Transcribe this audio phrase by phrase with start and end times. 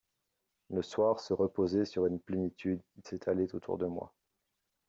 [0.71, 4.11] Le soir se reposait sur une plénitude qui s’étalait autour de moi.